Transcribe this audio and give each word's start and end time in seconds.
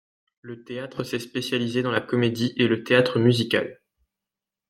Le 0.41 0.63
théâtre 0.63 1.03
s'est 1.03 1.19
spécialisé 1.19 1.83
dans 1.83 1.91
la 1.91 2.01
comédie 2.01 2.53
et 2.57 2.67
le 2.67 2.83
théâtre 2.83 3.19
musical. 3.19 3.81